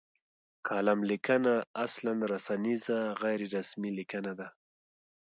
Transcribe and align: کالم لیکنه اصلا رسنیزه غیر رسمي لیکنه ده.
کالم 0.67 0.99
لیکنه 1.09 1.53
اصلا 1.85 2.13
رسنیزه 2.33 2.99
غیر 3.21 3.41
رسمي 3.55 3.91
لیکنه 3.97 4.31
ده. 4.39 4.47